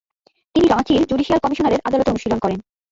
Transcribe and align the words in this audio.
তিনি 0.55 0.65
রাঁচির 0.67 1.01
জুডিসিয়াল 1.09 1.39
কমিশনারের 1.43 1.83
আদালতে 1.87 2.11
অনুশীলন 2.11 2.39
করেন। 2.41 2.59